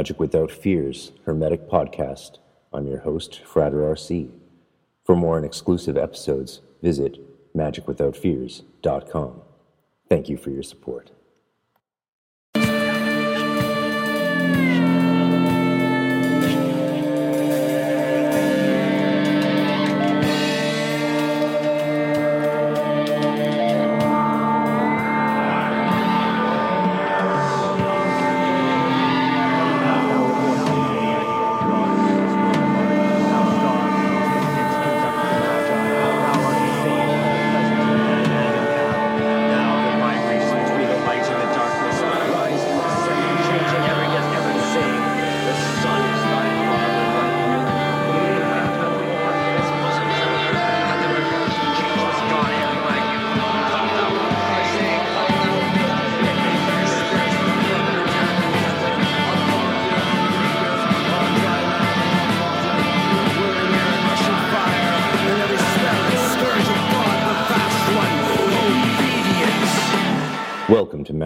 [0.00, 2.38] Magic Without Fears Hermetic Podcast.
[2.72, 4.30] I'm your host, Frater RC.
[5.04, 7.18] For more and exclusive episodes, visit
[7.54, 9.42] magicwithoutfears.com.
[10.08, 11.10] Thank you for your support.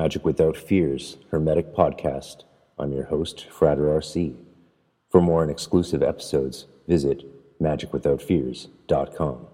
[0.05, 2.45] Magic Without Fears Hermetic Podcast.
[2.79, 4.37] I'm your host, Frater RC.
[5.11, 7.25] For more and exclusive episodes, visit
[7.59, 9.47] magicwithoutfears.com.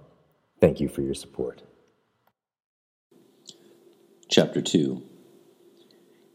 [0.60, 1.62] Thank you for your support.
[4.28, 5.00] Chapter 2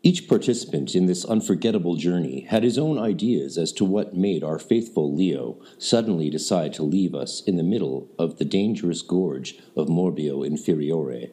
[0.02, 4.60] Each participant in this unforgettable journey had his own ideas as to what made our
[4.60, 9.90] faithful Leo suddenly decide to leave us in the middle of the dangerous gorge of
[9.90, 11.32] Morbio Inferiore.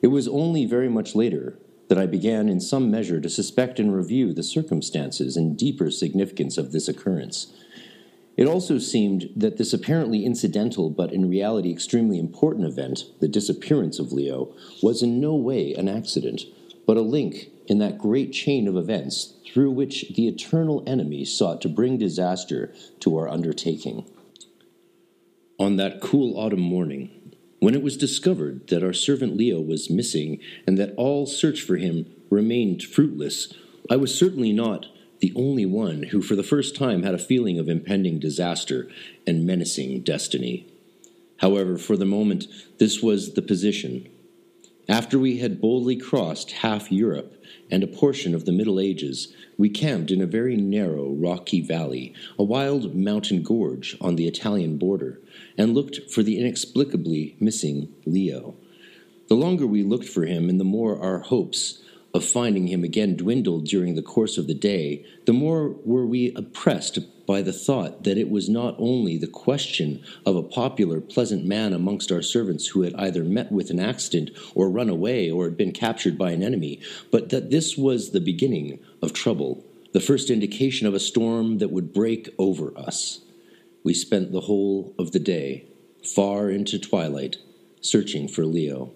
[0.00, 1.58] It was only very much later
[1.88, 6.58] that I began in some measure to suspect and review the circumstances and deeper significance
[6.58, 7.52] of this occurrence.
[8.36, 13.98] It also seemed that this apparently incidental but in reality extremely important event, the disappearance
[13.98, 16.42] of Leo, was in no way an accident,
[16.86, 21.60] but a link in that great chain of events through which the eternal enemy sought
[21.62, 24.06] to bring disaster to our undertaking.
[25.58, 27.17] On that cool autumn morning,
[27.60, 31.76] when it was discovered that our servant Leo was missing and that all search for
[31.76, 33.52] him remained fruitless,
[33.90, 34.86] I was certainly not
[35.20, 38.88] the only one who for the first time had a feeling of impending disaster
[39.26, 40.66] and menacing destiny.
[41.38, 42.46] However, for the moment,
[42.78, 44.08] this was the position.
[44.88, 47.37] After we had boldly crossed half Europe
[47.70, 52.14] and a portion of the Middle Ages, we camped in a very narrow, rocky valley,
[52.38, 55.20] a wild mountain gorge on the Italian border,
[55.56, 58.54] and looked for the inexplicably missing Leo.
[59.28, 61.82] The longer we looked for him, and the more our hopes
[62.14, 66.32] of finding him again dwindled during the course of the day, the more were we
[66.34, 71.44] oppressed by the thought that it was not only the question of a popular, pleasant
[71.44, 75.44] man amongst our servants who had either met with an accident or run away or
[75.44, 76.80] had been captured by an enemy,
[77.10, 79.62] but that this was the beginning of trouble,
[79.92, 83.20] the first indication of a storm that would break over us.
[83.84, 85.66] We spent the whole of the day,
[86.02, 87.36] far into twilight,
[87.82, 88.94] searching for Leo.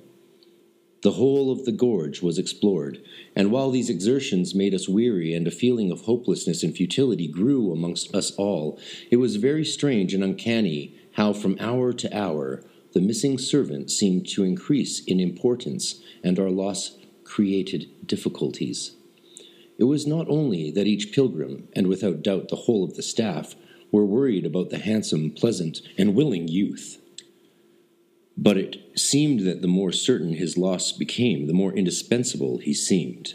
[1.02, 3.02] The whole of the gorge was explored,
[3.34, 7.72] and while these exertions made us weary and a feeling of hopelessness and futility grew
[7.72, 8.78] amongst us all,
[9.10, 12.62] it was very strange and uncanny how from hour to hour
[12.92, 18.92] the missing servant seemed to increase in importance and our loss created difficulties.
[19.78, 23.56] It was not only that each pilgrim, and without doubt the whole of the staff,
[23.91, 27.02] were worried about the handsome, pleasant, and willing youth
[28.36, 33.34] but it seemed that the more certain his loss became, the more indispensable he seemed.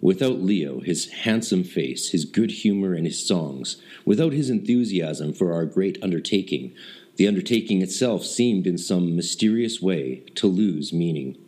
[0.00, 5.52] Without Leo, his handsome face, his good humor, and his songs, without his enthusiasm for
[5.52, 6.74] our great undertaking,
[7.16, 11.38] the undertaking itself seemed in some mysterious way to lose meaning.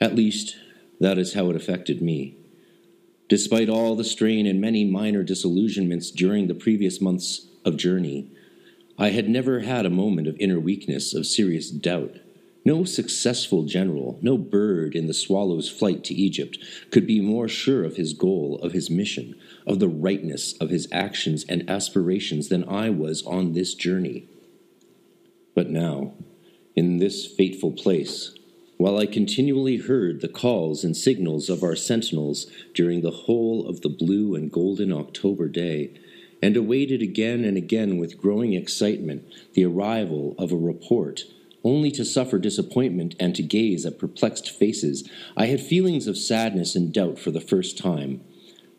[0.00, 0.56] At least,
[1.00, 2.36] that is how it affected me.
[3.28, 8.30] Despite all the strain and many minor disillusionments during the previous months of journey,
[8.98, 12.18] I had never had a moment of inner weakness, of serious doubt.
[12.66, 16.58] No successful general, no bird in the swallow's flight to Egypt
[16.90, 19.36] could be more sure of his goal, of his mission,
[19.68, 24.26] of the rightness of his actions and aspirations than I was on this journey.
[25.54, 26.14] But now,
[26.74, 28.34] in this fateful place,
[28.78, 33.82] while I continually heard the calls and signals of our sentinels during the whole of
[33.82, 35.92] the blue and golden October day,
[36.42, 39.24] and awaited again and again with growing excitement
[39.54, 41.26] the arrival of a report
[41.66, 46.76] only to suffer disappointment and to gaze at perplexed faces, I had feelings of sadness
[46.76, 48.22] and doubt for the first time.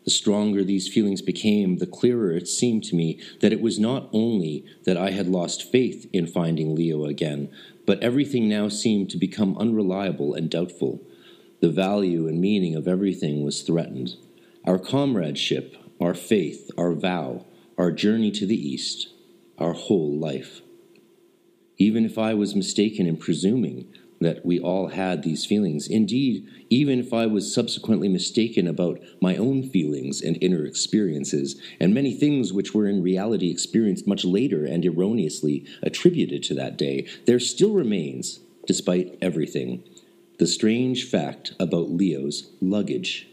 [0.04, 4.08] The stronger these feelings became, the clearer it seemed to me that it was not
[4.14, 7.50] only that I had lost faith in finding Leo again,
[7.86, 11.02] but everything now seemed to become unreliable and doubtful.
[11.60, 14.16] The value and meaning of everything was threatened.
[14.64, 17.44] Our comradeship, our faith, our vow,
[17.76, 19.08] our journey to the East,
[19.58, 20.62] our whole life.
[21.78, 23.86] Even if I was mistaken in presuming
[24.20, 29.36] that we all had these feelings, indeed, even if I was subsequently mistaken about my
[29.36, 34.64] own feelings and inner experiences, and many things which were in reality experienced much later
[34.64, 39.84] and erroneously attributed to that day, there still remains, despite everything,
[40.38, 43.28] the strange fact about Leo's luggage.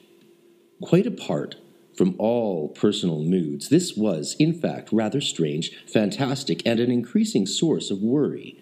[0.82, 1.56] Quite apart
[1.96, 7.90] from all personal moods, this was, in fact, rather strange, fantastic, and an increasing source
[7.90, 8.60] of worry.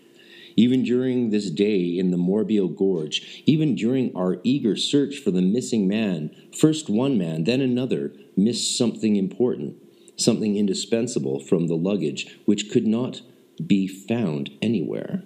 [0.55, 5.41] Even during this day in the Morbio Gorge, even during our eager search for the
[5.41, 9.77] missing man, first one man, then another, missed something important,
[10.15, 13.21] something indispensable from the luggage which could not
[13.65, 15.23] be found anywhere.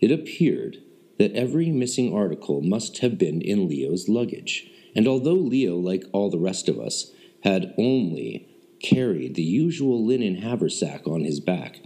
[0.00, 0.82] It appeared
[1.18, 6.28] that every missing article must have been in Leo's luggage, and although Leo, like all
[6.28, 8.48] the rest of us, had only
[8.80, 11.80] carried the usual linen haversack on his back,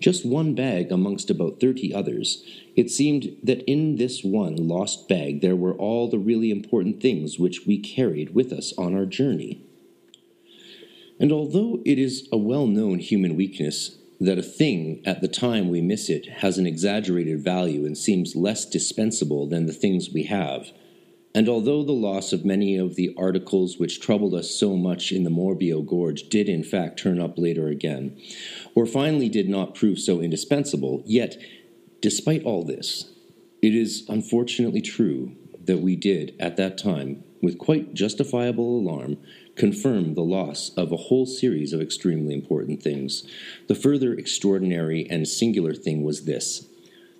[0.00, 2.42] just one bag amongst about thirty others,
[2.74, 7.38] it seemed that in this one lost bag there were all the really important things
[7.38, 9.62] which we carried with us on our journey.
[11.18, 15.68] And although it is a well known human weakness that a thing at the time
[15.68, 20.24] we miss it has an exaggerated value and seems less dispensable than the things we
[20.24, 20.72] have,
[21.34, 25.22] and although the loss of many of the articles which troubled us so much in
[25.22, 28.20] the Morbio Gorge did in fact turn up later again,
[28.74, 31.36] or finally did not prove so indispensable, yet,
[32.00, 33.12] despite all this,
[33.62, 39.16] it is unfortunately true that we did, at that time, with quite justifiable alarm,
[39.54, 43.24] confirm the loss of a whole series of extremely important things.
[43.68, 46.66] The further extraordinary and singular thing was this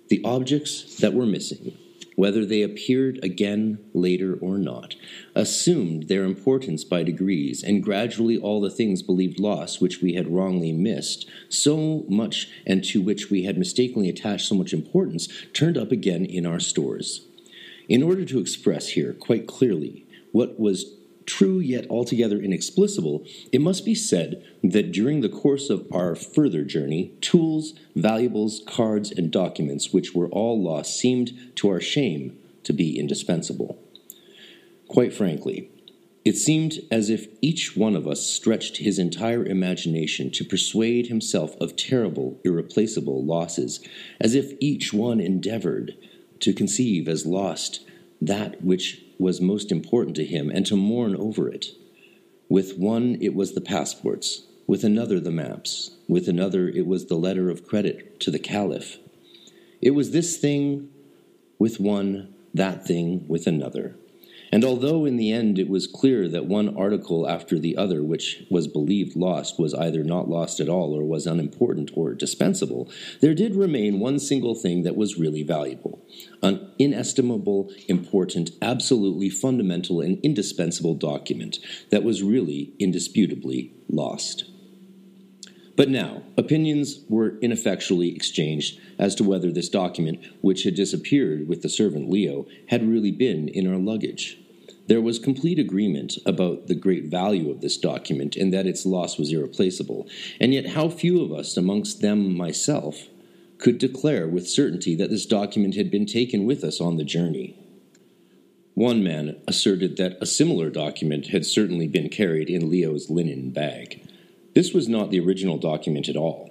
[0.09, 1.77] the objects that were missing
[2.21, 4.93] whether they appeared again later or not,
[5.33, 10.27] assumed their importance by degrees, and gradually all the things believed lost which we had
[10.27, 15.79] wrongly missed, so much and to which we had mistakenly attached so much importance, turned
[15.79, 17.25] up again in our stores.
[17.89, 20.93] In order to express here quite clearly what was
[21.31, 26.65] true yet altogether inexplicable, it must be said that during the course of our further
[26.65, 32.73] journey, tools, valuables, cards, and documents which were all lost seemed, to our shame, to
[32.73, 33.79] be indispensable.
[34.89, 35.69] Quite frankly,
[36.25, 41.55] it seemed as if each one of us stretched his entire imagination to persuade himself
[41.61, 43.79] of terrible, irreplaceable losses,
[44.19, 45.95] as if each one endeavored
[46.41, 47.85] to conceive as lost
[48.19, 51.67] that which was most important to him and to mourn over it.
[52.49, 57.15] With one, it was the passports, with another, the maps, with another, it was the
[57.15, 58.97] letter of credit to the Caliph.
[59.81, 60.89] It was this thing
[61.59, 63.95] with one, that thing with another.
[64.51, 68.43] And although in the end it was clear that one article after the other which
[68.49, 72.91] was believed lost was either not lost at all or was unimportant or dispensable,
[73.21, 76.05] there did remain one single thing that was really valuable
[76.43, 81.59] an inestimable, important, absolutely fundamental, and indispensable document
[81.91, 84.45] that was really indisputably lost.
[85.77, 91.61] But now, opinions were ineffectually exchanged as to whether this document, which had disappeared with
[91.61, 94.40] the servant Leo, had really been in our luggage.
[94.91, 99.17] There was complete agreement about the great value of this document and that its loss
[99.17, 100.05] was irreplaceable,
[100.37, 103.07] and yet how few of us, amongst them myself,
[103.57, 107.57] could declare with certainty that this document had been taken with us on the journey.
[108.73, 114.01] One man asserted that a similar document had certainly been carried in Leo's linen bag.
[114.55, 116.50] This was not the original document at all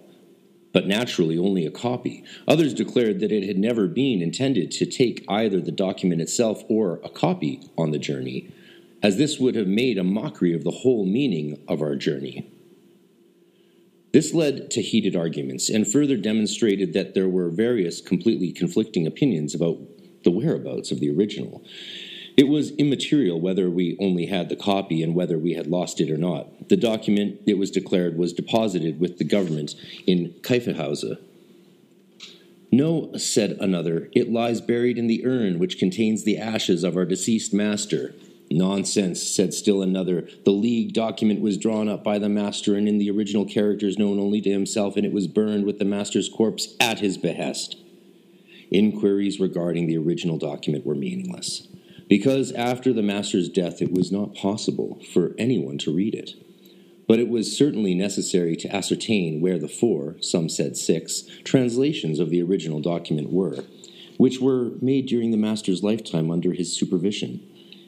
[0.73, 2.25] but naturally only a copy.
[2.47, 7.01] Others declared that it had never been intended to take either the document itself or
[7.03, 8.53] a copy on the journey,
[9.03, 12.49] as this would have made a mockery of the whole meaning of our journey.
[14.13, 19.55] This led to heated arguments and further demonstrated that there were various completely conflicting opinions
[19.55, 19.79] about
[20.25, 21.63] the whereabouts of the original.
[22.41, 26.11] It was immaterial whether we only had the copy and whether we had lost it
[26.11, 26.71] or not.
[26.71, 29.75] The document, it was declared, was deposited with the government
[30.07, 31.19] in Kyffenhausen.
[32.73, 37.05] No, said another, it lies buried in the urn which contains the ashes of our
[37.05, 38.15] deceased master.
[38.51, 40.27] Nonsense, said still another.
[40.47, 44.19] The League document was drawn up by the master and in the original characters known
[44.19, 47.77] only to himself, and it was burned with the master's corpse at his behest.
[48.71, 51.67] Inquiries regarding the original document were meaningless
[52.11, 56.33] because after the master's death it was not possible for anyone to read it.
[57.07, 62.29] But it was certainly necessary to ascertain where the four, some said six, translations of
[62.29, 63.65] the original document were,
[64.19, 67.47] which were made during the master's lifetime under his supervision.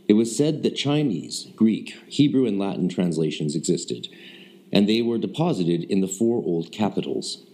[0.09, 4.09] It was said that Chinese, Greek, Hebrew, and Latin translations existed,
[4.73, 7.45] and they were deposited in the four old capitals.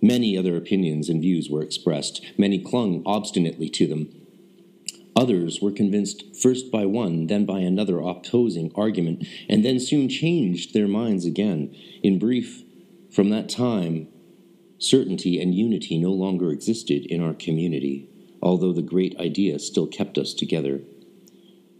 [0.00, 4.23] Many other opinions and views were expressed, many clung obstinately to them.
[5.16, 10.74] Others were convinced first by one, then by another opposing argument, and then soon changed
[10.74, 11.74] their minds again.
[12.02, 12.64] In brief,
[13.10, 14.08] from that time,
[14.78, 18.08] certainty and unity no longer existed in our community,
[18.42, 20.80] although the great idea still kept us together.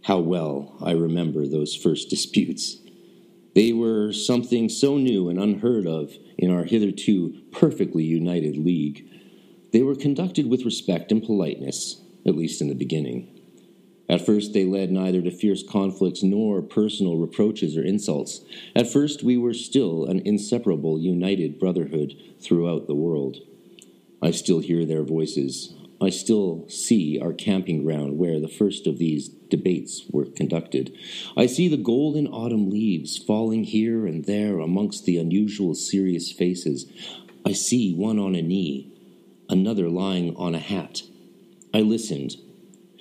[0.03, 2.77] How well I remember those first disputes.
[3.53, 9.07] They were something so new and unheard of in our hitherto perfectly united league.
[9.71, 13.31] They were conducted with respect and politeness, at least in the beginning.
[14.07, 18.41] At first, they led neither to fierce conflicts nor personal reproaches or insults.
[18.75, 23.37] At first, we were still an inseparable, united brotherhood throughout the world.
[24.21, 25.73] I still hear their voices.
[26.01, 30.95] I still see our camping ground where the first of these debates were conducted.
[31.35, 36.85] I see the golden autumn leaves falling here and there amongst the unusual serious faces.
[37.45, 38.91] I see one on a knee,
[39.49, 41.01] another lying on a hat.
[41.75, 42.37] I listened,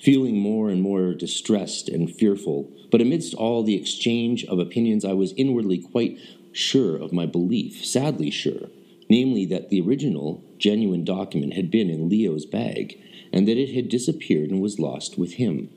[0.02, 5.12] feeling more and more distressed and fearful, but amidst all the exchange of opinions, I
[5.12, 6.18] was inwardly quite
[6.50, 8.70] sure of my belief, sadly sure,
[9.08, 13.00] namely that the original, genuine document had been in Leo's bag,
[13.32, 15.70] and that it had disappeared and was lost with him.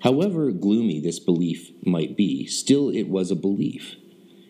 [0.00, 3.94] However gloomy this belief might be, still it was a belief.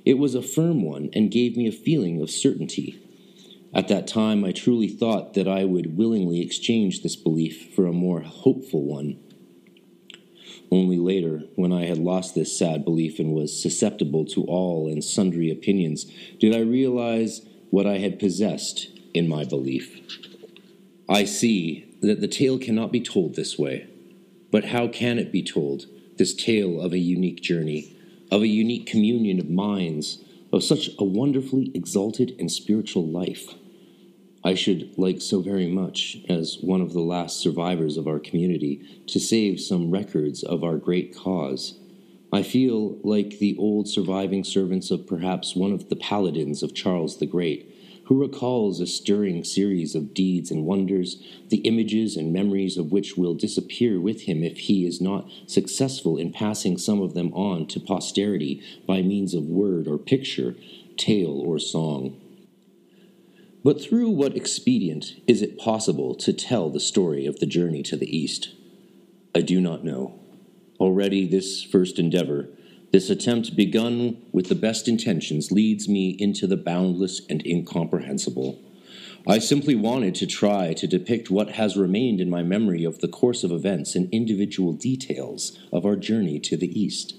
[0.06, 2.98] It was a firm one and gave me a feeling of certainty.
[3.72, 7.92] At that time, I truly thought that I would willingly exchange this belief for a
[7.92, 9.18] more hopeful one.
[10.72, 15.02] Only later, when I had lost this sad belief and was susceptible to all and
[15.02, 16.06] sundry opinions,
[16.38, 20.00] did I realize what I had possessed in my belief.
[21.08, 23.86] I see that the tale cannot be told this way.
[24.50, 25.86] But how can it be told,
[26.16, 27.96] this tale of a unique journey,
[28.30, 30.22] of a unique communion of minds,
[30.52, 33.54] of such a wonderfully exalted and spiritual life?
[34.42, 39.02] I should like so very much, as one of the last survivors of our community,
[39.08, 41.78] to save some records of our great cause.
[42.32, 47.18] I feel like the old surviving servants of perhaps one of the paladins of Charles
[47.18, 47.70] the Great,
[48.04, 53.18] who recalls a stirring series of deeds and wonders, the images and memories of which
[53.18, 57.66] will disappear with him if he is not successful in passing some of them on
[57.66, 60.56] to posterity by means of word or picture,
[60.96, 62.18] tale or song.
[63.62, 67.96] But through what expedient is it possible to tell the story of the journey to
[67.96, 68.54] the East?
[69.34, 70.18] I do not know.
[70.78, 72.48] Already, this first endeavor
[72.92, 78.60] this attempt, begun with the best intentions, leads me into the boundless and incomprehensible.
[79.28, 83.08] I simply wanted to try to depict what has remained in my memory of the
[83.08, 87.14] course of events and individual details of our journey to the East.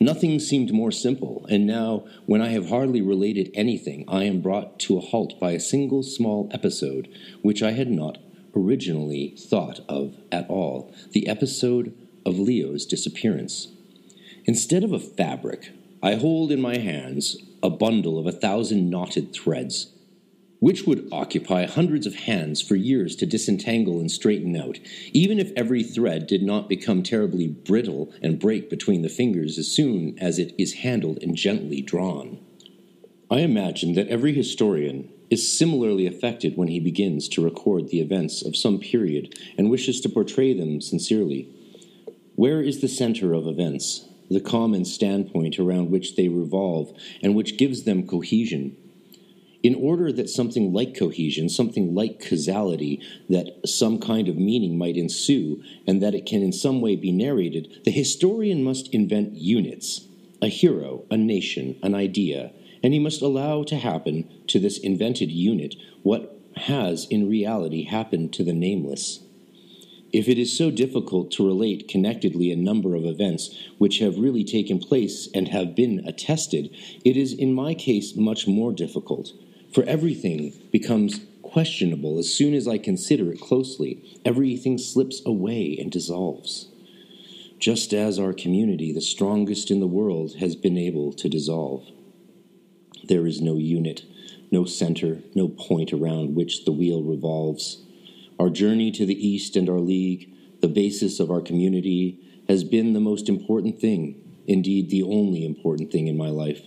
[0.00, 4.78] Nothing seemed more simple, and now, when I have hardly related anything, I am brought
[4.80, 7.08] to a halt by a single small episode
[7.42, 8.18] which I had not
[8.56, 11.94] originally thought of at all the episode
[12.26, 13.68] of Leo's disappearance.
[14.46, 15.70] Instead of a fabric,
[16.02, 19.93] I hold in my hands a bundle of a thousand knotted threads,
[20.64, 24.78] which would occupy hundreds of hands for years to disentangle and straighten out,
[25.12, 29.70] even if every thread did not become terribly brittle and break between the fingers as
[29.70, 32.38] soon as it is handled and gently drawn.
[33.30, 38.40] I imagine that every historian is similarly affected when he begins to record the events
[38.40, 41.46] of some period and wishes to portray them sincerely.
[42.36, 44.08] Where is the center of events?
[44.30, 46.90] the common standpoint around which they revolve
[47.22, 48.74] and which gives them cohesion.
[49.64, 54.98] In order that something like cohesion, something like causality, that some kind of meaning might
[54.98, 60.06] ensue, and that it can in some way be narrated, the historian must invent units
[60.42, 62.52] a hero, a nation, an idea,
[62.82, 68.34] and he must allow to happen to this invented unit what has in reality happened
[68.34, 69.20] to the nameless.
[70.12, 74.44] If it is so difficult to relate connectedly a number of events which have really
[74.44, 76.68] taken place and have been attested,
[77.04, 79.32] it is in my case much more difficult,
[79.74, 84.20] for everything becomes questionable as soon as I consider it closely.
[84.24, 86.68] Everything slips away and dissolves.
[87.58, 91.88] Just as our community, the strongest in the world, has been able to dissolve.
[93.02, 94.02] There is no unit,
[94.50, 97.82] no center, no point around which the wheel revolves.
[98.38, 102.92] Our journey to the East and our league, the basis of our community, has been
[102.92, 106.62] the most important thing, indeed, the only important thing in my life,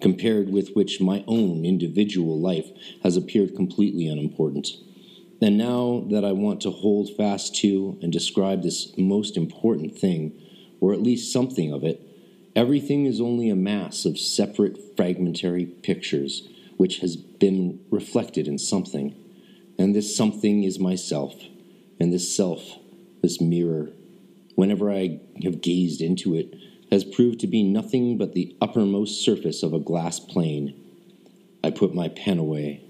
[0.00, 2.70] compared with which my own individual life
[3.02, 4.68] has appeared completely unimportant.
[5.42, 10.32] And now that I want to hold fast to and describe this most important thing,
[10.80, 12.00] or at least something of it,
[12.54, 19.14] everything is only a mass of separate fragmentary pictures which has been reflected in something.
[19.78, 21.34] And this something is myself,
[21.98, 22.78] and this self,
[23.22, 23.90] this mirror,
[24.54, 26.54] whenever I have gazed into it,
[26.90, 30.74] has proved to be nothing but the uppermost surface of a glass plane.
[31.62, 32.82] I put my pen away,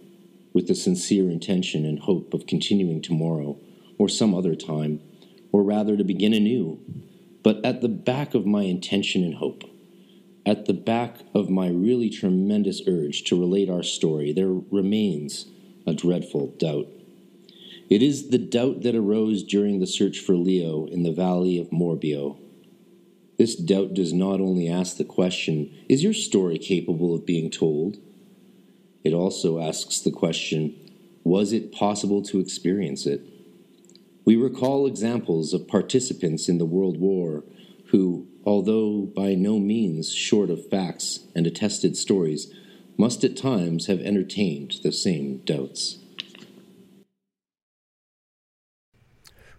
[0.52, 3.58] with the sincere intention and hope of continuing tomorrow,
[3.98, 5.00] or some other time,
[5.52, 6.80] or rather to begin anew.
[7.42, 9.64] But at the back of my intention and hope,
[10.46, 15.46] at the back of my really tremendous urge to relate our story, there remains
[15.86, 16.88] a dreadful doubt.
[17.90, 21.70] It is the doubt that arose during the search for Leo in the valley of
[21.70, 22.38] Morbio.
[23.40, 27.96] This doubt does not only ask the question, Is your story capable of being told?
[29.02, 30.74] It also asks the question,
[31.24, 33.22] Was it possible to experience it?
[34.26, 37.42] We recall examples of participants in the World War
[37.86, 42.52] who, although by no means short of facts and attested stories,
[42.98, 45.96] must at times have entertained the same doubts.